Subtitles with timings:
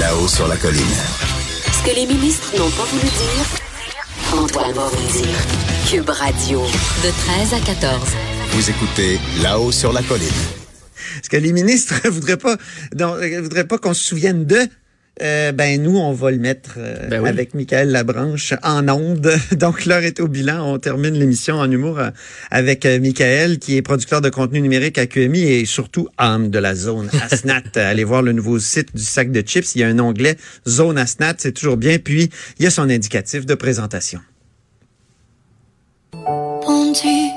[0.00, 0.82] Là-haut sur la colline.
[0.82, 5.38] Ce que les ministres n'ont pas voulu dire, Antoine va vous le dire.
[5.88, 6.60] Cube Radio.
[7.04, 8.00] De 13 à 14.
[8.50, 10.26] Vous écoutez Là-haut sur la colline.
[11.14, 12.56] Est-ce que les ministres voudraient pas,
[12.98, 14.68] non, voudraient pas qu'on se souvienne de?
[15.20, 17.28] Euh, ben nous, on va le mettre euh, Ben oui.
[17.28, 19.30] avec Michael Labranche en onde.
[19.52, 20.72] Donc l'heure est au bilan.
[20.72, 22.10] On termine l'émission en humour euh,
[22.50, 26.58] avec euh, Michael, qui est producteur de contenu numérique à QMI et surtout âme de
[26.58, 27.62] la zone Asnat.
[27.76, 29.74] Allez voir le nouveau site du sac de chips.
[29.74, 31.98] Il y a un onglet Zone Asnat, c'est toujours bien.
[31.98, 34.20] Puis il y a son indicatif de présentation.
[36.14, 37.30] Bondit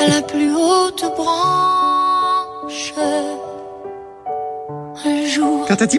[0.00, 2.94] à la plus haute branche.
[5.68, 5.98] Quand t'as dit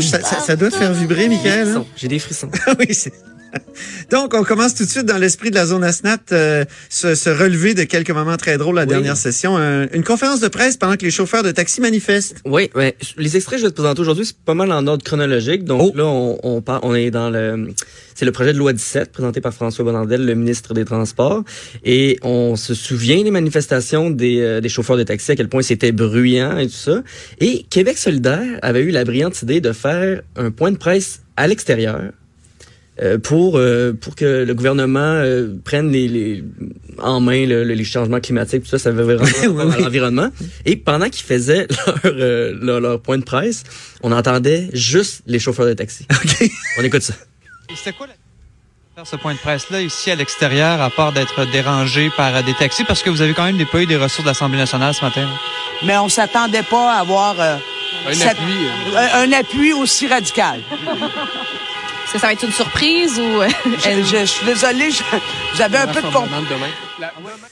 [0.00, 1.68] ça, ça- ça doit te faire vibrer, Michael.
[1.76, 1.84] hein?
[1.96, 2.50] J'ai des frissons.
[2.78, 3.12] oui, c'est...
[4.10, 7.30] Donc, on commence tout de suite dans l'esprit de la zone ASNAT, euh, se, se
[7.30, 8.88] relever de quelques moments très drôles la Oui.
[8.88, 9.56] dernière session.
[9.56, 12.36] Un- une conférence de presse pendant que les chauffeurs de taxi manifestent.
[12.44, 12.70] Oui.
[13.16, 15.64] Les extraits que je vais te présenter aujourd'hui, c'est pas mal en ordre chronologique.
[15.64, 15.96] Donc Oh.
[15.96, 17.68] là, on, on, part, on est dans le...
[18.14, 21.42] C'est le projet de loi 17 présenté par François Bonnardel, le ministre des Transports.
[21.84, 25.62] Et on se souvient des manifestations des, euh, des chauffeurs de taxi, à quel point
[25.62, 27.02] c'était bruyant et tout ça.
[27.40, 31.48] Et Québec solidaire avait eu la brillante idée de faire un point de presse à
[31.48, 32.12] l'extérieur
[33.22, 36.44] pour euh, pour que le gouvernement euh, prenne les, les
[36.98, 39.24] en main le- le- les changements climatiques tout ça ça va vraiment
[39.64, 40.28] Oui, à l'environnement
[40.66, 43.64] et pendant qu'ils faisaient leur, euh, leur leur point de presse
[44.02, 46.50] on entendait juste les chauffeurs de taxi OK.
[46.78, 47.14] on écoute ça
[47.70, 48.12] Et C'était quoi la...
[48.94, 52.54] faire ce point de presse-là ici à l'extérieur, à part d'être dérangé par euh, des
[52.54, 55.26] taxis, parce que vous avez quand même déployé des ressources de l'Assemblée nationale ce matin.
[55.86, 57.56] mais on s'attendait pas à avoir euh,
[58.08, 58.58] Un cette- appui,
[59.22, 60.60] un appui aussi radical.
[62.12, 63.40] Est-ce que ça va être une surprise ou...
[63.40, 64.90] euh, Je, je- je suis désolée,
[65.56, 66.24] j'avais un peu de con.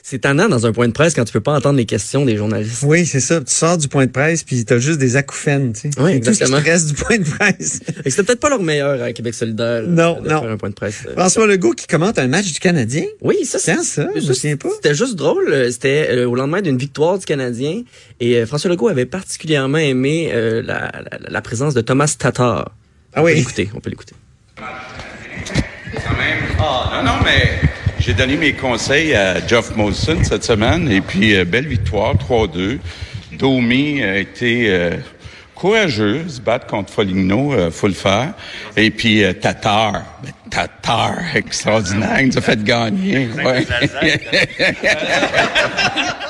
[0.03, 2.37] c'est tannant dans un point de presse quand tu peux pas entendre les questions des
[2.37, 3.41] journalistes Oui, c'est ça.
[3.41, 5.91] Tu sors du point de presse, puis t'as juste des acouphènes, tu sais.
[5.99, 6.59] Oui, C'est tout ce qui exactement.
[6.61, 7.81] te reste du point de presse.
[8.07, 10.41] C'était peut-être pas leur meilleur à Québec solidaire Non, euh, de non.
[10.43, 11.13] faire un point de presse euh.
[11.17, 13.05] François Legault qui commente un match du Canadien.
[13.23, 14.69] oui ça C'est ça, je me souviens pas.
[14.75, 15.73] C'était juste drôle.
[15.73, 17.83] C'était euh, au lendemain d'une victoire du Canadien.
[18.21, 22.73] Et euh, François Legault avait particulièrement aimé euh, la, la, la présence de Thomas Tatar.
[23.15, 23.35] Ah On peut oui.
[23.37, 24.15] l'écouter, on peut l'écouter.
[24.61, 26.39] Quand même.
[26.59, 27.61] Ah, non, non, mais
[27.99, 30.91] j'ai donné mes conseils à Geoff Molson cette semaine.
[30.91, 32.79] Et puis, euh, belle victoire, 3-2.
[33.33, 34.97] Domi a été euh,
[35.55, 38.33] courageux, se battre contre Foligno, euh, faut le faire.
[38.77, 40.03] Et puis, euh, Tatar.
[40.23, 43.29] Ben, Tatar, extraordinaire, il nous a fait gagner.
[43.45, 43.67] Ouais.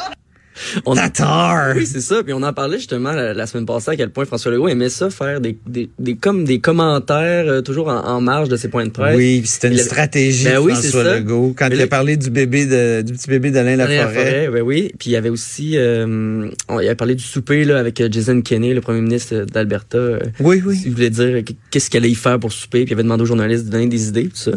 [0.85, 1.75] On Tatar.
[1.77, 2.23] Oui, c'est ça.
[2.23, 4.89] Puis on en parlait justement la, la semaine passée à quel point François Legault aimait
[4.89, 8.69] ça, faire des, des, des, comme des commentaires euh, toujours en, en marge de ses
[8.69, 9.17] points de presse.
[9.17, 11.17] Oui, c'était une Il stratégie Ben de oui, c'est François.
[11.17, 11.55] Legault.
[11.57, 14.49] Quand Mais il a parlé du bébé de, du petit bébé d'Alain Alain Laforêt.
[14.53, 14.93] Ben oui.
[14.99, 18.09] Puis il y avait aussi, euh, on, il avait parlé du souper là avec euh,
[18.11, 19.99] Jason Kenney, le premier ministre d'Alberta.
[19.99, 20.81] euh, Oui, oui.
[20.85, 23.27] Il voulait dire qu'est-ce qu'il allait y faire pour souper, puis il avait demandé aux
[23.27, 24.53] journalistes de donner des idées, tout ça.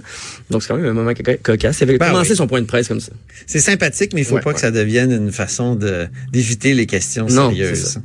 [0.50, 1.80] Donc c'est quand même un moment coca- cocasse.
[1.80, 2.38] Il avait Ben commencé oui.
[2.38, 3.12] son point de presse comme ça.
[3.46, 4.56] C'est sympathique, mais il faut Ouais, pas ouais.
[4.56, 5.93] que ça devienne une façon de
[6.31, 8.00] d'éviter les questions Non, sérieuses.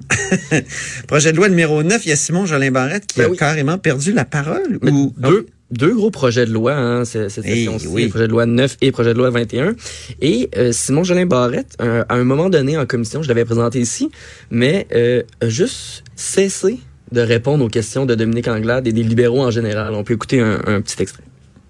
[1.06, 3.36] Projet de loi numéro 9, il y a Simon Jolin Barrette qui Ben a oui.
[3.36, 4.78] carrément perdu la parole.
[4.82, 8.04] Mais Ou deux, deux gros projets de loi, hein, cette Eh session-ci, oui.
[8.04, 9.74] le projet de loi 9 et projet de loi 21.
[10.20, 14.10] Et euh, Simon Jolin Barrette, à un moment donné en commission, je l'avais présenté ici,
[14.50, 16.78] mais euh, a juste cessé
[17.12, 19.94] de répondre aux questions de Dominique Anglade et des libéraux en général.
[19.94, 21.22] On peut écouter un, un petit extrait.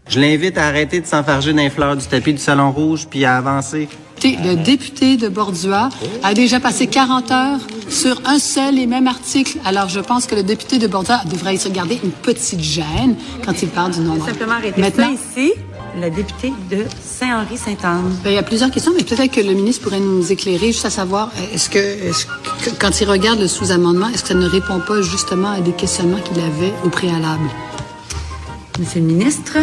[0.08, 3.24] Je l'invite à arrêter de s'enfarger dans les fleurs du tapis du Salon Rouge puis
[3.24, 3.88] à avancer.
[4.24, 5.90] Le député de Bordua
[6.24, 9.58] a déjà passé 40 heures sur un seul et même article.
[9.64, 13.62] Alors, je pense que le député de Bordua devrait se garder une petite gêne quand
[13.62, 14.26] il parle du nombre.
[14.26, 15.52] Simplement arrêter Maintenant, ça ici,
[16.00, 18.16] la députée de Saint-Henri-Sainte-Anne.
[18.24, 20.84] ben, il y a plusieurs questions, mais peut-être que le ministre pourrait nous éclairer juste
[20.84, 24.48] à savoir, est-ce que, est-ce que quand il regarde le sous-amendement, est-ce que ça ne
[24.48, 27.48] répond pas justement à des questionnements qu'il avait au préalable?
[28.80, 29.56] Monsieur le ministre,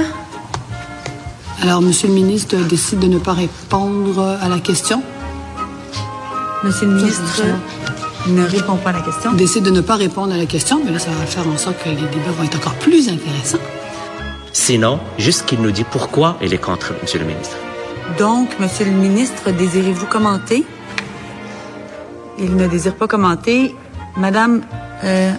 [1.66, 5.02] Alors, Monsieur le ministre décide de ne pas répondre à la question.
[6.64, 7.42] Monsieur le ministre
[8.28, 9.34] ne répond pas à la question.
[9.34, 11.84] Décide de ne pas répondre à la question, mais là, ça va faire en sorte
[11.84, 13.58] que les débats vont être encore plus intéressants.
[14.54, 17.58] Sinon, juste qu'il nous dit pourquoi il est contre, Monsieur le ministre.
[18.20, 20.64] Donc, Monsieur le ministre, désirez-vous commenter?
[22.38, 23.74] Il ne désire pas commenter.
[24.18, 24.62] Madame,
[25.04, 25.32] euh,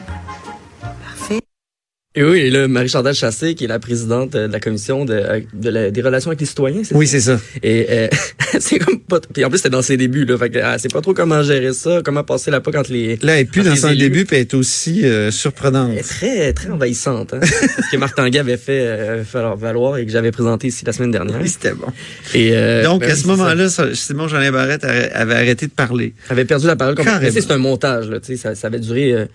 [2.19, 5.23] Et oui, et là, Marie-Chantal Chassé, qui est la présidente de la commission de,
[5.53, 7.39] de la- des relations avec les citoyens, c'est Oui, c'est ça?
[7.63, 8.09] Et euh,
[8.59, 9.21] c'est comme pas.
[9.21, 10.39] Puis en plus, c'était dans ses débuts, là.
[10.39, 13.17] Fait que ah, c'est pas trop comment gérer ça, comment passer la POC entre les.
[13.23, 15.91] Là, elle plus entre dans son début, puis elle est aussi euh, surprenante.
[15.93, 17.35] Elle est très, très envahissante.
[17.35, 17.41] Hein?
[17.43, 19.23] Ce que Marc Tanguay avait fait euh,
[19.59, 21.39] valoir et que j'avais présenté ici la semaine dernière.
[21.41, 21.87] Oui, c'était bon.
[22.35, 26.15] Et, euh, Donc, ben à ce moment-là, Simon Barrette a- avait arrêté de parler.
[26.27, 26.33] ça.
[26.33, 26.95] avait perdu la parole.
[27.31, 28.21] C'est un montage, là.
[28.21, 29.27] tu sais, Ça, ça avait duré euh,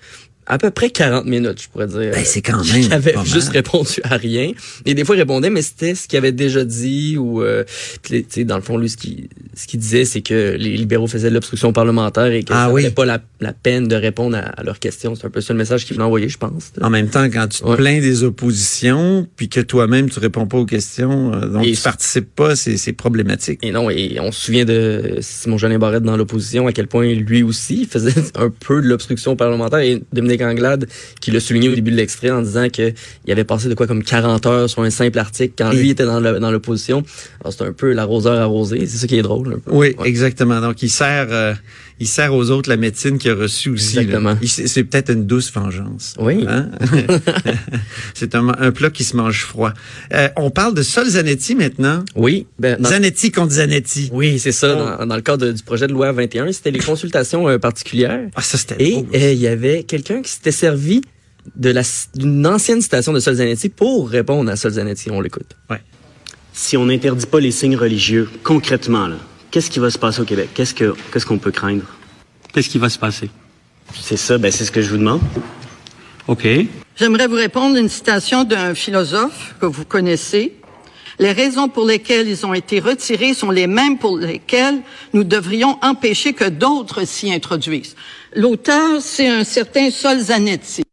[0.52, 2.12] à peu près 40 minutes, je pourrais dire.
[2.14, 3.26] Ben, c'est quand même mal.
[3.26, 4.52] juste répondu à rien.
[4.86, 7.64] Et des fois, il répondait, mais c'était ce qu'il avait déjà dit ou, euh,
[8.04, 11.08] tu sais, dans le fond, lui, ce qu'il ce qu'il disait, c'est que les libéraux
[11.08, 12.90] faisaient de l'obstruction parlementaire et que Ah ça oui.
[12.92, 15.16] pas la, la peine de répondre à, à leurs questions.
[15.16, 16.72] C'est un peu ça le message qu'il voulait envoyer, je pense.
[16.82, 17.76] En même temps, quand tu te Ouais.
[17.78, 21.82] plains des oppositions, puis que toi-même, tu réponds pas aux questions, euh, donc Et tu
[21.82, 23.60] participes pas, c'est c'est problématique.
[23.64, 27.06] Et non, et on se souvient de Simon Jolin Barrette dans l'opposition, à quel point
[27.14, 29.80] lui aussi faisait un peu de l'obstruction parlementaire.
[29.80, 30.88] Et Dominique Anglade,
[31.20, 32.92] qui l'a souligné au début de l'extrait en disant que
[33.26, 36.06] il avait passé de quoi comme 40 heures sur un simple article quand lui était
[36.06, 36.20] dans
[36.52, 37.04] l'opposition.
[37.42, 38.86] Alors c'est un peu l'arroseur arrosé.
[38.88, 39.54] C'est ça qui est drôle.
[39.56, 39.72] un peu.
[39.72, 40.08] Oui, Ouais.
[40.08, 40.60] exactement.
[40.62, 41.54] Donc, il sert, euh,
[42.02, 44.00] il sert aux autres la médecine qu'il a reçue aussi.
[44.00, 44.36] Exactement.
[44.44, 46.16] C'est peut-être une douce vengeance.
[46.20, 46.46] Oui.
[46.48, 46.70] Hein?
[48.16, 49.72] c'est un, un plat qui se mange froid.
[50.14, 52.04] Euh, on parle de Sol Zanetti maintenant.
[52.16, 52.48] Oui.
[52.58, 54.10] Ben, dans- Zanetti contre Zanetti.
[54.12, 54.74] Oui, c'est ça.
[54.98, 58.30] Dans, dans le cadre du projet de loi 21, c'était les consultations euh, particulières.
[58.36, 61.02] Ah, ça, c'était Et euh, il y avait quelqu'un qui s'était servi
[61.56, 61.84] de la
[62.16, 65.12] d'une ancienne citation de Sol Zanetti pour répondre à Sol Zanetti.
[65.12, 65.56] On l'écoute.
[66.54, 69.16] Si on n'interdit pas les signes religieux, concrètement, là,
[69.52, 70.50] qu'est-ce qui va se passer au Québec?
[70.54, 71.84] Qu'est-ce que qu'est-ce qu'on peut craindre?
[72.54, 73.30] Qu'est-ce qui va se passer?
[73.94, 75.22] C'est ça, ben c'est ce que je vous demande.
[76.28, 76.48] OK.
[76.96, 80.54] J'aimerais vous répondre une citation d'un philosophe que vous connaissez.
[81.20, 84.82] Les raisons pour lesquelles ils ont été retirés sont les mêmes pour lesquelles
[85.14, 87.96] nous devrions empêcher que d'autres s'y introduisent.
[88.36, 90.84] L'auteur, c'est un certain Solzanetti.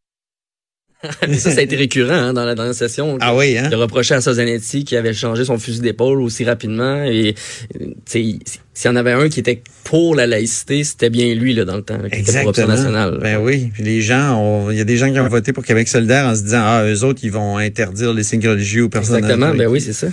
[1.33, 3.19] ça, ça a été récurrent hein, dans la dernière session.
[3.21, 3.69] Ah oui, hein?
[3.69, 7.03] De reprocher à Sozanetti qui avait changé son fusil d'épaule aussi rapidement.
[7.05, 7.35] Et
[7.81, 8.41] euh, s'il
[8.85, 11.83] y en avait un qui était pour la laïcité, c'était bien lui là, dans le
[11.83, 12.77] temps, là, qui était pour Option Exactement.
[12.93, 13.19] nationale.
[13.23, 13.71] Ben oui.
[13.73, 16.27] Puis les gens, ont- il y a des gens qui ont voté pour Québec solidaire
[16.27, 19.17] en se disant, ah, eux autres, ils vont interdire les signes religieux aux personnes.
[19.17, 20.09] en Exactement, ben oui, c'est ça.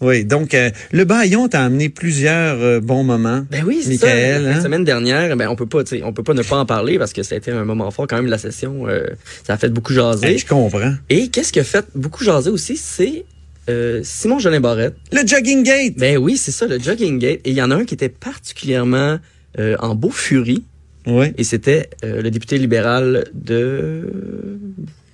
[0.00, 3.44] Oui, donc euh, le baillon t'a amené plusieurs euh, bons moments.
[3.50, 4.48] Ben oui, c'est Michael, ça.
[4.50, 4.62] La hein?
[4.62, 7.22] semaine dernière, ben on peut pas, on peut pas ne pas en parler parce que
[7.22, 8.88] ça a été un moment fort quand même de la session.
[8.88, 9.04] euh,
[9.46, 10.27] ça a fait beaucoup jaser.
[10.30, 10.94] Ben, je comprends.
[11.08, 13.24] Et qu'est-ce qui a fait beaucoup jaser aussi, c'est
[13.68, 14.96] euh, Simon Jolin Barrette.
[15.12, 15.94] Le jogging gate.
[15.96, 17.40] Ben oui, c'est ça, le jogging gate.
[17.44, 19.18] Et il y en a un qui était particulièrement
[19.58, 20.64] euh, en beau furie.
[21.06, 21.32] Oui.
[21.36, 24.58] Et c'était euh, le député libéral de.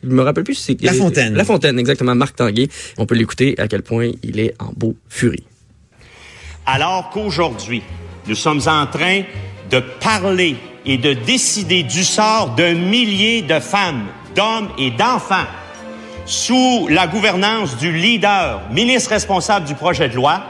[0.02, 0.82] Je me rappelle plus si c'est.
[0.82, 1.34] La Fontaine.
[1.34, 2.68] La Fontaine, exactement, Marc Tanguay.
[2.98, 5.44] On peut l'écouter à quel point il est en beau furie.
[6.66, 7.82] Alors qu'aujourd'hui,
[8.26, 9.22] nous sommes en train
[9.70, 10.56] de parler
[10.86, 15.46] et de décider du sort d'un millier de femmes, d'hommes et d'enfants
[16.26, 20.42] sous la gouvernance du leader, ministre responsable du projet de loi.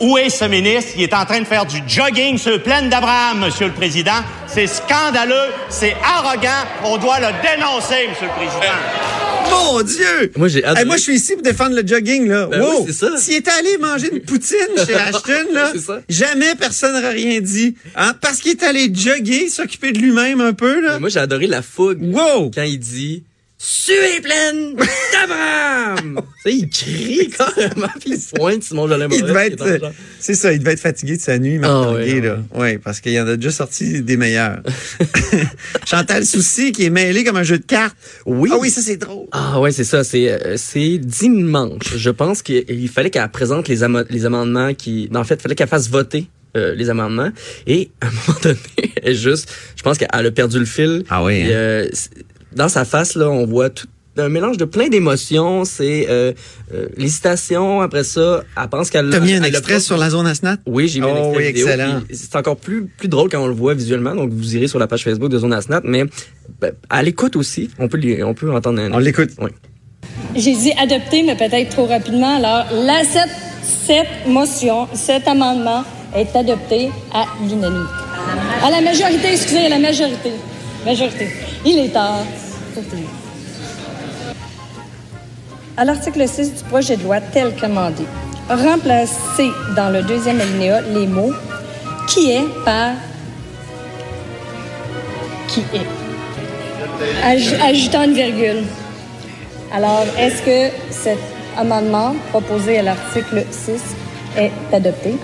[0.00, 0.92] Où est ce ministre?
[0.96, 4.22] Il est en train de faire du jogging sur le plaine d'Abraham, Monsieur le Président.
[4.46, 6.48] C'est scandaleux, c'est arrogant.
[6.84, 8.74] On doit le dénoncer, Monsieur le Président.
[9.50, 10.32] Mon Dieu!
[10.36, 12.46] Moi, j'ai Hey, moi, je suis ici pour défendre le jogging, là.
[12.46, 12.80] Ben wow!
[12.80, 13.16] oui, c'est ça.
[13.16, 14.56] S'il était allé manger une poutine
[14.86, 16.00] chez Ashton, là, C'est ça.
[16.08, 17.74] jamais personne n'aurait rien dit.
[17.96, 18.14] Hein?
[18.20, 20.98] Parce qu'il est allé jogger, s'occuper de lui-même un peu, là.
[20.98, 22.50] Moi, j'ai adoré la fougue Wow!
[22.54, 23.24] quand il dit
[23.66, 24.76] Sur les plaines
[25.12, 26.20] d'Abraham!
[26.44, 29.90] tu sais, il crie carrément, puis il pointe Simon Jolin Il devait être, genre.
[30.20, 32.36] c'est ça, il devait être fatigué de sa nuit, Marc Ah, ouais, là.
[32.54, 34.60] Ouais, parce qu'il y en a déjà sorti des meilleurs.
[35.86, 37.96] Chantal Soucy, qui est mêlé comme un jeu de cartes.
[38.26, 38.50] Oui.
[38.52, 39.28] Ah oui, ça, c'est drôle.
[39.32, 40.04] Ah ouais, c'est ça.
[40.04, 41.96] C'est euh, c'est dimanche.
[41.96, 45.08] Je pense qu'il il fallait qu'elle présente les, amendements qui...
[45.10, 47.30] non, en fait, il fallait qu'elle fasse voter euh, les amendements.
[47.66, 48.58] Et à un moment donné,
[49.02, 49.50] elle juste...
[49.74, 51.02] Je pense qu'elle a perdu le fil.
[51.08, 51.48] Ah oui, Et, hein?
[51.52, 51.88] euh,
[52.54, 55.64] dans sa face, là, on voit tout un mélange de plein d'émotions.
[55.64, 56.32] C'est euh,
[56.72, 57.80] euh, l'hésitation.
[57.80, 59.10] Après ça, elle pense qu'elle...
[59.10, 60.58] T'as mis un extrait sur la zone ASNAT?
[60.66, 62.00] Oui, j'ai mis un Oh extrait oui, vidéo, excellent.
[62.12, 64.14] C'est encore plus plus drôle quand on le voit visuellement.
[64.14, 66.04] Donc vous irez sur la page Facebook de Zone Asnat, mais
[66.60, 68.80] ben, à l'écoute aussi, on peut lui- on peut entendre.
[68.80, 68.92] Un...
[68.92, 69.30] On l'écoute.
[69.40, 69.50] Oui.
[70.36, 72.36] J'ai dit adopter, mais peut-être trop rapidement.
[72.36, 73.34] Alors, la, cette,
[73.86, 75.82] cette motion, cet amendement
[76.14, 77.90] est adopté à l'unanimité.
[78.62, 80.30] À la majorité, excusez, à la majorité.
[80.84, 81.28] Majorité.
[81.66, 82.24] Il est tard.
[85.76, 88.04] À l'article 6 du projet de loi tel qu'amendé,
[88.48, 91.32] remplacer dans le deuxième alinéa les mots
[92.08, 92.92] qui est par
[95.48, 95.86] qui est,
[97.24, 98.64] Aj- ajoutant une virgule.
[99.72, 101.18] Alors, est-ce que cet
[101.56, 103.72] amendement proposé à l'article 6
[104.38, 105.16] est adopté?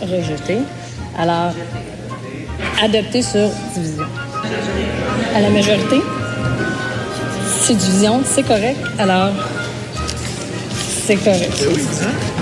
[0.00, 0.58] Rejeté.
[1.18, 1.52] Alors,
[2.82, 4.04] adopté sur division.
[5.34, 5.96] À la majorité?
[7.62, 8.78] c'est division, c'est correct.
[8.98, 9.30] Alors,
[11.06, 11.52] c'est correct.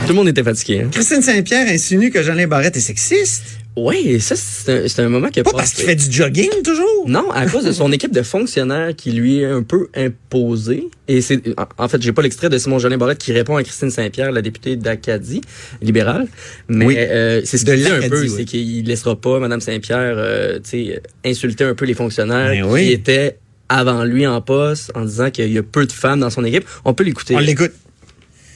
[0.06, 0.82] Tout le monde était fatigué.
[0.84, 0.88] Hein?
[0.90, 3.59] Christine Saint-Pierre insinue que Jean-Lin Barrette est sexiste.
[3.86, 7.04] Oui, ça, c'est un, moment qui a Pas parce qu'il fait du jogging, toujours?
[7.06, 10.88] Non, à cause de son équipe de fonctionnaires qui lui est un peu imposée.
[11.08, 11.40] Et c'est,
[11.78, 14.42] en- fait, j'ai pas l'extrait de Simon Jolin Barrette qui répond à Christine Saint-Pierre, la
[14.42, 15.40] députée d'Acadie,
[15.82, 16.26] libérale.
[16.68, 16.94] Mais Oui.
[16.98, 18.32] euh, c'est ce De qu'il dit un l'Acadie, peu, oui.
[18.36, 22.86] c'est qu'il laissera pas Madame Saint-Pierre, euh, tu sais, insulter un peu les fonctionnaires oui.
[22.88, 26.30] qui étaient avant lui en poste en disant qu'il y a peu de femmes dans
[26.30, 26.64] son équipe.
[26.84, 27.34] On peut l'écouter.
[27.36, 27.72] On l'écoute.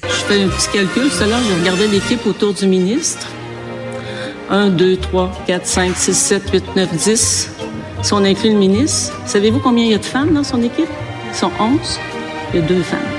[0.03, 1.09] Je fais un petit calcul.
[1.09, 3.27] Tout à l'heure, je regardais l'équipe autour du ministre.
[4.51, 7.51] 1, 2, 3, 4, 5, 6, 7, 8, 9, 10.
[8.03, 10.89] Si on inclut le ministre, savez-vous combien il y a de femmes dans son équipe?
[11.29, 11.99] Ils sont 11.
[12.53, 13.14] Il y a deux femmes.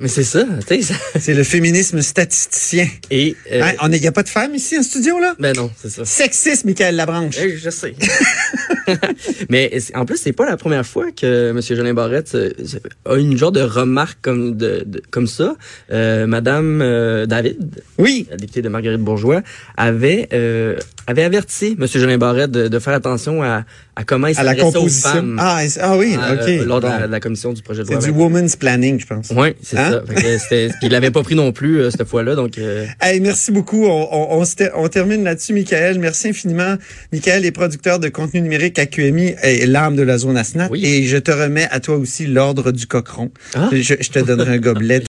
[0.00, 0.94] Mais c'est ça, tu sais.
[1.20, 2.86] C'est le féminisme statisticien.
[3.10, 5.34] Et, euh, Hein, on n'y a pas de femmes ici en studio, là?
[5.38, 6.04] ben non, c'est ça.
[6.04, 7.36] Sexiste, Michael Labranche.
[7.42, 7.94] Eh, je sais.
[9.50, 11.60] Mais en plus, c'est pas la première fois que M.
[11.60, 12.50] Jolin Barrette euh,
[13.04, 15.56] a une genre de remarque comme de, de- comme ça.
[15.90, 19.42] Euh, Madame euh, David, oui, la députée de Marguerite Bourgeois,
[19.76, 20.76] avait euh,
[21.06, 21.86] avait averti M.
[21.86, 23.64] Jolin Barrette de, de faire attention à,
[23.98, 25.10] à comment il À la aux composition.
[25.10, 25.36] femmes.
[25.40, 26.66] Ah, ah oui, euh, OK.
[26.66, 28.02] lors de la, de la commission du projet de C'est loi.
[28.02, 28.16] du 20.
[28.16, 29.32] woman's planning, je pense.
[29.34, 29.90] Oui, c'est Hein?
[29.90, 30.14] ça.
[30.48, 32.58] Puis il l'avait pas pris non plus euh, cette fois-là, donc.
[32.58, 33.86] euh, Hey, merci beaucoup.
[33.86, 34.40] On,
[34.74, 35.98] on, termine là-dessus, Michael.
[35.98, 36.76] Merci infiniment.
[37.12, 40.68] Michael est producteur de contenu numérique à QMI et l'âme de la zone ASNAT.
[40.76, 43.30] Et je te remets à toi aussi l'ordre du cochon.
[43.54, 43.68] Ah.
[43.72, 45.00] Je, je te donnerai un gobelet